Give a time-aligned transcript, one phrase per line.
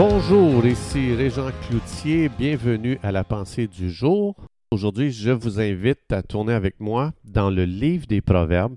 [0.00, 4.36] Bonjour, ici Régent Cloutier, bienvenue à la pensée du jour.
[4.70, 8.76] Aujourd'hui, je vous invite à tourner avec moi dans le livre des Proverbes,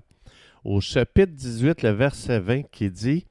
[0.64, 3.24] au chapitre 18, le verset 20 qui dit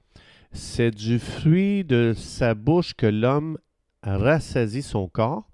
[0.53, 3.57] C'est du fruit de sa bouche que l'homme
[4.03, 5.49] rassasie son corps,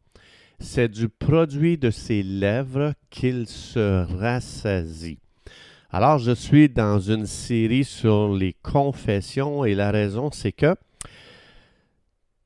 [0.59, 5.17] c'est du produit de ses lèvres qu'il se rassasie.
[5.89, 10.75] Alors, je suis dans une série sur les confessions et la raison, c'est que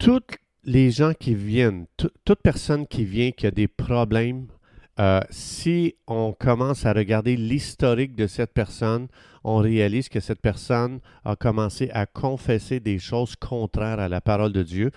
[0.01, 4.47] toutes les gens qui viennent, toute personne qui vient qui a des problèmes,
[4.99, 9.07] euh, si on commence à regarder l'historique de cette personne,
[9.43, 14.51] on réalise que cette personne a commencé à confesser des choses contraires à la parole
[14.51, 14.91] de Dieu.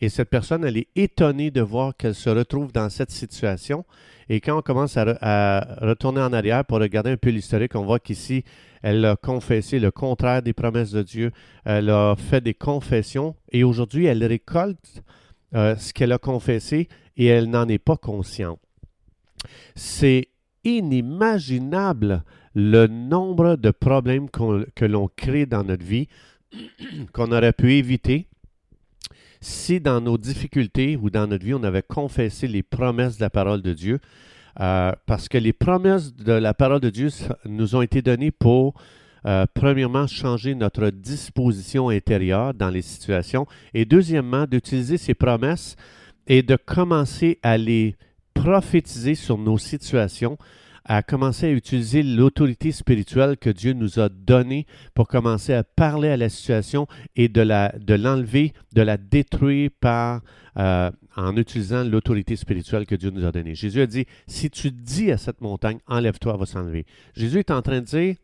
[0.00, 3.84] Et cette personne, elle est étonnée de voir qu'elle se retrouve dans cette situation.
[4.28, 8.00] Et quand on commence à, retourner en arrière pour regarder un peu l'historique, on voit
[8.00, 8.44] qu'ici,
[8.82, 11.32] elle a confessé le contraire des promesses de Dieu.
[11.64, 15.02] Elle a fait des confessions et aujourd'hui, elle récolte
[15.54, 18.60] euh, ce qu'elle a confessé et elle n'en est pas consciente.
[19.74, 20.28] C'est
[20.64, 22.22] inimaginable
[22.54, 26.08] le nombre de problèmes que l'on crée dans notre vie
[27.12, 28.28] qu'on aurait pu éviter
[29.46, 33.30] si dans nos difficultés ou dans notre vie, on avait confessé les promesses de la
[33.30, 34.00] parole de Dieu,
[34.58, 37.10] euh, parce que les promesses de la parole de Dieu
[37.44, 38.74] nous ont été données pour,
[39.24, 45.76] euh, premièrement, changer notre disposition intérieure dans les situations, et deuxièmement, d'utiliser ces promesses
[46.26, 47.94] et de commencer à les
[48.34, 50.38] prophétiser sur nos situations
[50.88, 56.08] à commencer à utiliser l'autorité spirituelle que Dieu nous a donnée pour commencer à parler
[56.08, 60.22] à la situation et de, la, de l'enlever, de la détruire par,
[60.58, 63.56] euh, en utilisant l'autorité spirituelle que Dieu nous a donnée.
[63.56, 66.86] Jésus a dit, si tu dis à cette montagne, enlève-toi, elle va s'enlever.
[67.16, 68.14] Jésus est en train de dire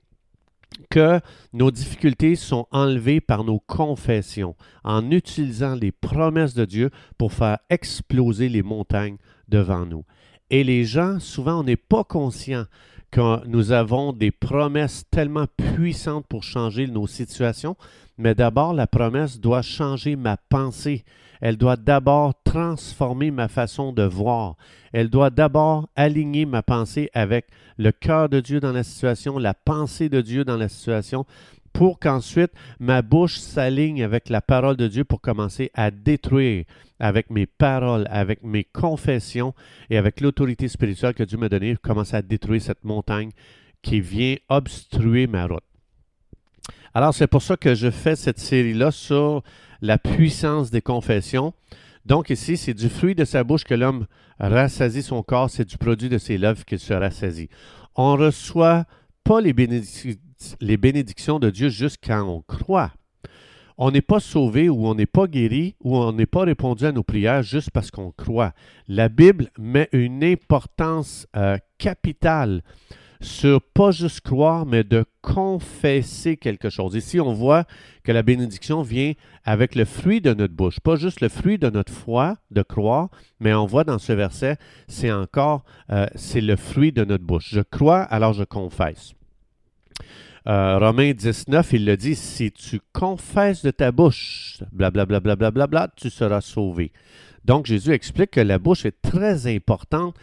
[0.88, 1.20] que
[1.52, 7.58] nos difficultés sont enlevées par nos confessions, en utilisant les promesses de Dieu pour faire
[7.70, 9.16] exploser les montagnes
[9.48, 10.04] devant nous.
[10.52, 12.66] Et les gens, souvent, on n'est pas conscient
[13.10, 17.74] que nous avons des promesses tellement puissantes pour changer nos situations,
[18.18, 21.04] mais d'abord, la promesse doit changer ma pensée.
[21.40, 24.56] Elle doit d'abord transformer ma façon de voir.
[24.92, 27.46] Elle doit d'abord aligner ma pensée avec
[27.78, 31.24] le cœur de Dieu dans la situation, la pensée de Dieu dans la situation,
[31.72, 36.64] pour qu'ensuite ma bouche s'aligne avec la parole de Dieu pour commencer à détruire
[37.00, 39.54] avec mes paroles, avec mes confessions
[39.90, 43.30] et avec l'autorité spirituelle que Dieu m'a donnée, commencer à détruire cette montagne
[43.82, 45.64] qui vient obstruer ma route.
[46.94, 49.42] Alors c'est pour ça que je fais cette série-là sur
[49.80, 51.54] la puissance des confessions.
[52.04, 54.06] Donc ici, c'est du fruit de sa bouche que l'homme
[54.38, 57.48] rassasie son corps, c'est du produit de ses lèvres qu'il se rassasie.
[57.94, 58.86] On reçoit
[59.24, 62.92] pas les bénédictions de Dieu juste quand on croit.
[63.78, 66.92] On n'est pas sauvé ou on n'est pas guéri ou on n'est pas répondu à
[66.92, 68.52] nos prières juste parce qu'on croit.
[68.86, 72.62] La Bible met une importance euh, capitale
[73.22, 76.94] sur pas juste croire, mais de confesser quelque chose.
[76.94, 77.64] Ici, on voit
[78.04, 79.12] que la bénédiction vient
[79.44, 83.08] avec le fruit de notre bouche, pas juste le fruit de notre foi, de croire,
[83.40, 84.56] mais on voit dans ce verset,
[84.88, 87.48] c'est encore, euh, c'est le fruit de notre bouche.
[87.52, 89.14] Je crois, alors je confesse.
[90.48, 95.66] Euh, Romains 19, il le dit, si tu confesses de ta bouche, blablabla, bla, bla,
[95.68, 96.92] bla, tu seras sauvé.
[97.44, 100.14] Donc Jésus explique que la bouche est très importante.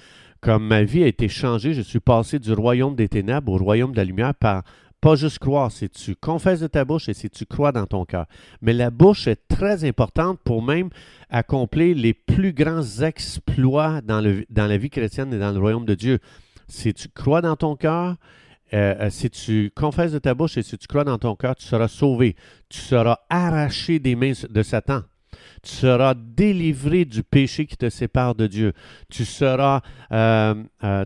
[0.41, 3.91] Comme ma vie a été changée, je suis passé du royaume des ténèbres au royaume
[3.91, 4.63] de la lumière par
[5.01, 8.03] pas juste croire, si tu confesses de ta bouche et si tu crois dans ton
[8.05, 8.25] cœur.
[8.61, 10.89] Mais la bouche est très importante pour même
[11.29, 16.19] accomplir les plus grands exploits dans, la vie chrétienne et dans le royaume de Dieu.
[16.67, 18.15] Si tu crois dans ton cœur,
[18.73, 21.55] euh, euh, si tu confesses de ta bouche et si tu crois dans ton cœur,
[21.55, 22.35] tu seras sauvé.
[22.67, 25.01] Tu seras arraché des mains de Satan.
[25.61, 28.73] Tu seras délivré du péché qui te sépare de Dieu.
[29.09, 29.81] Tu seras,
[30.11, 30.55] euh,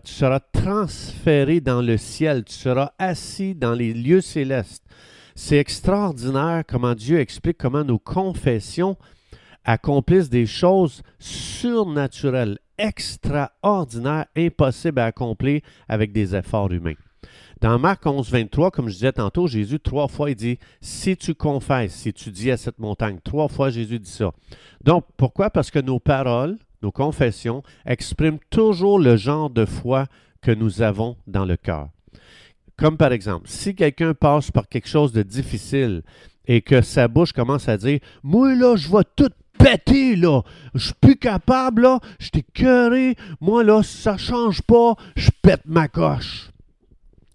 [0.04, 2.44] tu seras transféré dans le ciel.
[2.44, 4.84] Tu seras assis dans les lieux célestes.
[5.34, 8.96] C'est extraordinaire comment Dieu explique comment nos confessions
[9.64, 16.94] accomplissent des choses surnaturelles, extraordinaires, impossibles à accomplir avec des efforts humains.
[17.60, 21.34] Dans Marc 11, 23, comme je disais tantôt, Jésus, trois fois, il dit Si tu
[21.34, 24.32] confesses, si tu dis à cette montagne, trois fois Jésus dit ça.
[24.82, 25.50] Donc, pourquoi?
[25.50, 30.06] Parce que nos paroles, nos confessions expriment toujours le genre de foi
[30.42, 31.88] que nous avons dans le cœur.
[32.76, 36.02] Comme par exemple, si quelqu'un passe par quelque chose de difficile
[36.46, 40.42] et que sa bouche commence à dire Moi, là, je vais tout péter, là.
[40.74, 42.00] Je suis plus capable, là.
[42.18, 42.44] Je t'ai.
[43.40, 44.94] Moi, là, ça change pas.
[45.16, 46.50] Je pète ma coche.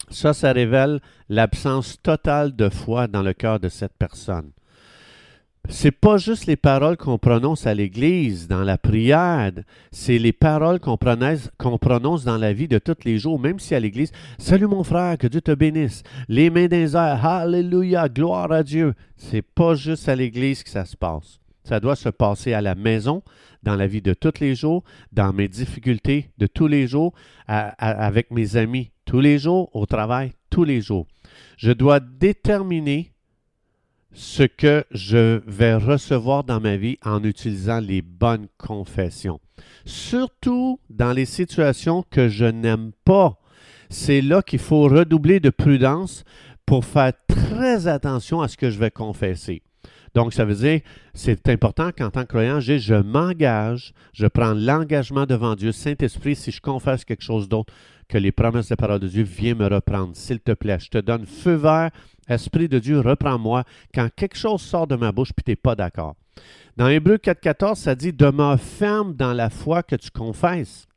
[0.10, 4.52] Ça, ça révèle l'absence totale de foi dans le cœur de cette personne.
[5.68, 9.52] c'est pas juste les paroles qu'on prononce à l'Église, dans la prière,
[9.92, 13.80] c'est les paroles qu'on prononce, dans la vie de tous les jours, même si à
[13.80, 18.64] l'Église, Salut mon frère, que Dieu te bénisse, les mains des airs, Alléluia, gloire à
[18.64, 18.96] Dieu.
[19.16, 21.40] C'est pas juste à l'Église que ça se passe.
[21.70, 23.22] Ça doit se passer à la maison,
[23.62, 27.14] dans la vie de tous les jours, dans mes difficultés de tous les jours,
[27.48, 31.06] avec mes amis tous les jours, au travail tous les jours.
[31.58, 33.14] Je dois déterminer
[34.14, 39.40] ce que je vais recevoir dans ma vie en utilisant les bonnes confessions.
[39.86, 43.40] Surtout dans les situations que je n'aime pas.
[43.92, 46.24] C'est là qu'il faut redoubler de prudence
[46.66, 49.62] pour faire très attention à ce que je vais confesser.
[50.16, 50.82] Donc, ça veut dire,
[51.14, 55.72] c'est important qu'en tant que croyant, je, je m'engage, je prends l'engagement devant Dieu.
[55.72, 57.74] Saint-Esprit, si je confesse quelque chose d'autre
[58.08, 60.80] que les promesses de la parole de Dieu, viens me reprendre, s'il te plaît.
[60.80, 61.92] Je te donne feu vert
[62.30, 63.64] Esprit de Dieu, reprends-moi
[63.94, 66.16] quand quelque chose sort de ma bouche puis tu n'es pas d'accord.
[66.78, 70.88] Dans Hébreu 4.14, ça dit Demeure ferme dans la foi que tu confesses.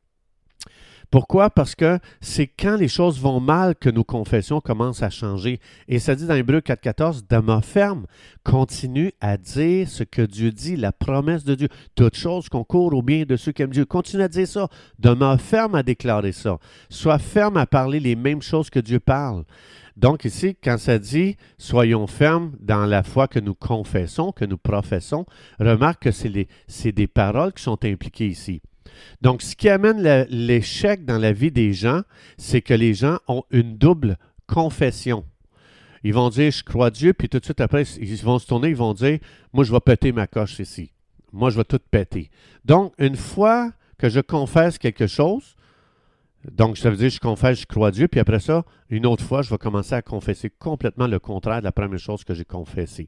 [1.13, 1.51] Pourquoi?
[1.51, 5.59] Parce que c'est quand les choses vont mal que nos confessions commencent à changer.
[5.87, 8.07] Et ça dit dans Hébreu 4.14, demeure ferme,
[8.43, 11.67] continue à dire ce que Dieu dit, la promesse de Dieu.
[11.93, 13.85] Toute chose concourt au bien de ceux qui aiment Dieu.
[13.85, 14.69] Continue à dire ça.
[14.97, 16.57] Demeure ferme à déclarer ça.
[16.89, 19.43] Sois ferme à parler les mêmes choses que Dieu parle.
[19.95, 24.57] Donc ici, quand ça dit soyons fermes dans la foi que nous confessons, que nous
[24.57, 25.27] professons,
[25.59, 28.63] remarque que c'est des paroles qui sont impliquées ici.
[29.21, 32.01] Donc, ce qui amène l'échec dans la vie des gens,
[32.37, 35.25] c'est que les gens ont une double confession.
[36.03, 38.69] Ils vont dire je crois Dieu, puis tout de suite après, ils vont se tourner,
[38.69, 39.19] ils vont dire
[39.53, 40.91] moi je vais péter ma coche ici.
[41.31, 42.29] Moi je vais tout péter.
[42.65, 45.55] Donc, une fois que je confesse quelque chose,
[46.51, 49.41] donc, ça veut dire, je confesse, je crois Dieu, puis après ça, une autre fois,
[49.41, 53.07] je vais commencer à confesser complètement le contraire de la première chose que j'ai confessée.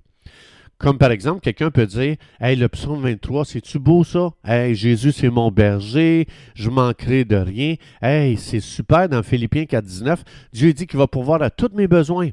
[0.78, 4.32] Comme par exemple, quelqu'un peut dire Hey, le psaume 23, c'est-tu beau ça?
[4.44, 7.76] Hey, Jésus, c'est mon berger, je manquerai de rien.
[8.02, 10.18] Hey, c'est super dans Philippiens 4.19.
[10.52, 12.30] Dieu dit qu'il va pourvoir à tous mes besoins.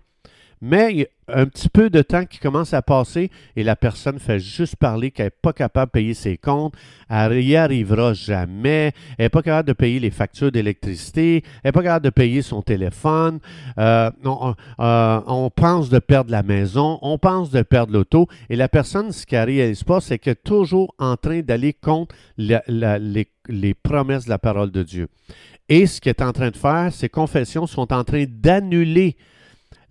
[0.65, 3.75] Mais il y a un petit peu de temps qui commence à passer et la
[3.75, 6.75] personne fait juste parler qu'elle n'est pas capable de payer ses comptes,
[7.11, 11.73] elle n'y arrivera jamais, elle n'est pas capable de payer les factures d'électricité, elle n'est
[11.73, 13.41] pas capable de payer son téléphone,
[13.79, 18.29] euh, euh, on, pense de perdre la maison, on pense de perdre l'auto.
[18.49, 21.73] Et la personne, ce qu'elle ne réalise pas, c'est qu'elle est toujours en train d'aller
[21.73, 22.61] contre les,
[23.49, 25.09] les promesses de la parole de Dieu.
[25.69, 29.17] Et ce qu'elle est en train de faire, ces confessions sont en train d'annuler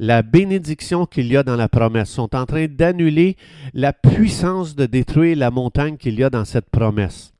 [0.02, 3.38] la bénédiction qu'il y a dans la promesse, sont en train d'annuler
[3.76, 7.32] la puissance de détruire la montagne qu'il y a dans cette promesse.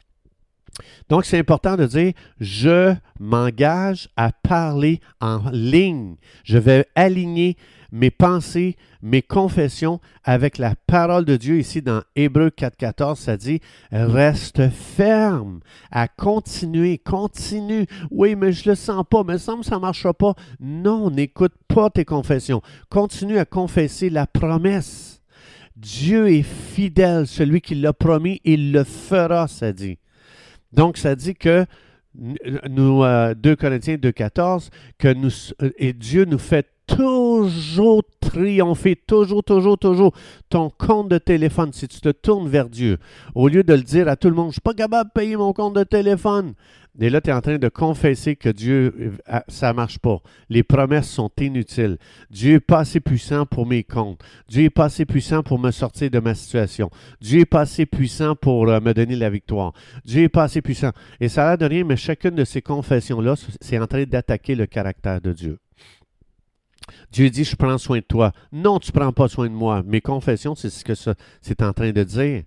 [1.10, 6.16] Donc, c'est important de dire, je m'engage à parler en ligne.
[6.44, 7.58] Je vais aligner
[7.92, 11.60] mes pensées, mes confessions avec la parole de Dieu.
[11.60, 13.60] Ici, dans Hébreu 4.14, ça dit,
[13.92, 15.60] reste ferme
[15.92, 17.86] à continuer, continue.
[18.10, 20.36] Oui, mais je le sens pas, mais ça me ça marchera pas.
[20.60, 22.62] Non, n'écoute pas tes confessions.
[22.90, 25.22] Continue à confesser la promesse.
[25.76, 29.98] Dieu est fidèle, celui qui l'a promis, il le fera, ça dit.
[30.74, 31.66] Donc, ça dit que
[32.16, 35.32] nous, 2 euh, Corinthiens 2.14, que nous,
[35.78, 40.14] et Dieu nous fait toujours triompher, toujours, toujours, toujours.
[40.50, 42.98] Ton compte de téléphone, si tu te tournes vers Dieu,
[43.36, 45.20] au lieu de le dire à tout le monde, je ne suis pas capable de
[45.20, 46.54] payer mon compte de téléphone.
[47.00, 50.18] Et là, tu es en train de confesser que Dieu, euh, ça ne marche pas.
[50.50, 51.98] Les promesses sont inutiles.
[52.30, 54.22] Dieu n'est pas assez puissant pour mes comptes.
[54.50, 56.90] Dieu n'est pas assez puissant pour me sortir de ma situation.
[57.22, 59.72] Dieu n'est pas assez puissant pour euh, me donner la victoire.
[60.04, 60.92] Dieu n'est pas assez puissant.
[61.22, 64.66] Et ça n'a de rien, mais chacune de ces confessions-là, c'est en train d'attaquer le
[64.66, 65.60] caractère de Dieu.
[67.12, 68.32] Dieu dit, je prends soin de toi.
[68.52, 69.84] Non, tu ne prends pas soin de moi.
[69.86, 70.94] Mes confessions, c'est ce que
[71.42, 72.44] c'est en train de dire.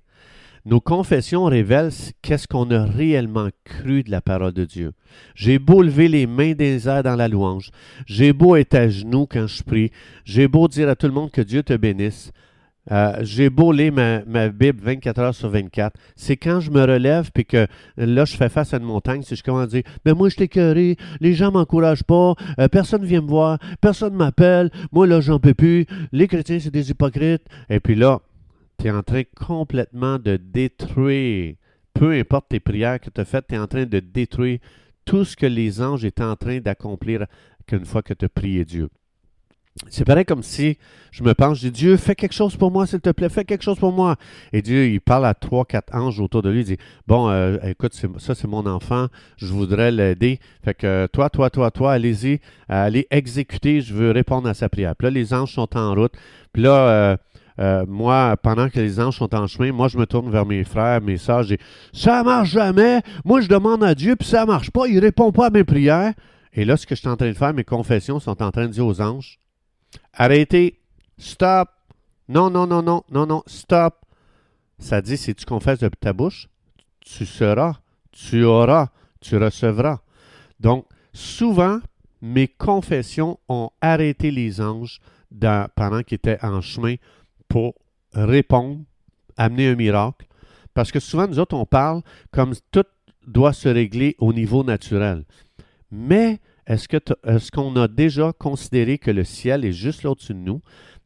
[0.66, 1.90] Nos confessions révèlent
[2.22, 4.92] qu'est-ce qu'on a réellement cru de la parole de Dieu.
[5.34, 7.70] J'ai beau lever les mains des airs dans la louange,
[8.06, 9.90] j'ai beau être à genoux quand je prie,
[10.24, 12.32] j'ai beau dire à tout le monde que Dieu te bénisse,
[12.92, 15.98] euh, j'ai beau lire ma, Bible 24 heures sur 24.
[16.16, 19.36] C'est quand je me relève puis que là, je fais face à une montagne, si
[19.36, 23.06] je commence à dire Mais moi, je t'ai les gens m'encouragent pas, euh, personne ne
[23.06, 27.44] vient me voir, personne m'appelle, moi, là, j'en peux plus, les chrétiens, c'est des hypocrites.
[27.70, 28.20] Et puis là,
[28.78, 31.54] tu es en train complètement de détruire,
[31.94, 34.58] peu importe tes prières que tu as faites, tu es en train de détruire
[35.04, 37.26] tout ce que les anges étaient en train d'accomplir
[37.66, 38.88] qu'une fois que tu as prié Dieu.
[39.88, 40.78] C'est pareil comme si
[41.10, 43.44] je me pense, je dis Dieu, fais quelque chose pour moi, s'il te plaît, fais
[43.44, 44.14] quelque chose pour moi.
[44.52, 46.76] Et Dieu, il parle à trois, quatre anges autour de lui, il dit
[47.08, 50.38] Bon, euh, écoute, ça c'est mon enfant, je voudrais l'aider.
[50.64, 52.38] Fait que toi, toi, toi, toi, allez-y,
[52.68, 54.94] allez exécuter, je veux répondre à sa prière.
[54.94, 56.12] Puis là, les anges sont en route.
[56.52, 57.16] Puis là, euh,
[57.58, 60.62] euh, moi, pendant que les anges sont en chemin, moi, je me tourne vers mes
[60.62, 61.62] frères, mes sœurs, je dis
[61.92, 63.02] Ça marche jamais.
[63.24, 64.86] Moi, je demande à Dieu, puis ça marche pas.
[64.86, 66.12] Il répond pas à mes prières.
[66.52, 68.66] Et là, ce que je suis en train de faire, mes confessions sont en train
[68.66, 69.40] de dire aux anges
[70.12, 70.80] Arrêtez,
[71.18, 71.68] stop.
[72.28, 73.94] Non, non, non, non, non, non, stop.
[74.78, 76.48] Ça dit Si tu confesses de ta bouche,
[77.00, 77.80] tu seras,
[78.12, 78.88] tu auras,
[79.20, 80.00] tu recevras.
[80.60, 81.80] Donc, souvent,
[82.22, 85.00] mes confessions ont arrêté les anges
[85.74, 86.94] pendant qu'ils étaient en chemin
[87.48, 87.74] pour
[88.12, 88.80] répondre,
[89.36, 90.26] amener un miracle.
[90.72, 92.84] Parce que souvent, nous autres, on parle comme tout
[93.26, 95.24] doit se régler au niveau naturel.
[95.90, 100.38] Mais est-ce est qu'on a déjà considéré que le ciel est juste là au-dessus de
[100.38, 100.62] nous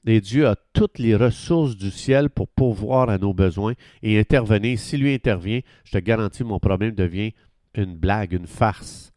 [0.07, 4.79] et Dieu a toutes les ressources du ciel pour pourvoir à nos besoins et intervenir?
[4.79, 7.33] Si lui intervient, je te garantis, mon problème devient
[7.75, 9.12] une blague, une farce.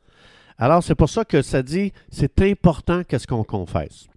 [0.57, 4.07] Alors, c'est pour ça que ça dit, c'est important qu'est-ce qu'on confesse.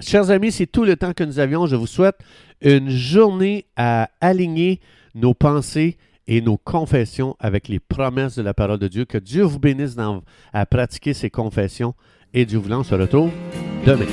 [0.00, 1.66] Chers amis, c'est tout le temps que nous avions.
[1.66, 2.18] Je vous souhaite
[2.60, 4.80] une journée à aligner
[5.14, 9.04] nos pensées et nos confessions avec les promesses de la parole de Dieu.
[9.04, 9.96] Que Dieu vous bénisse
[10.52, 11.94] à pratiquer ces confessions.
[12.32, 13.30] Et Dieu voulant, on se retrouve
[13.86, 14.06] demain.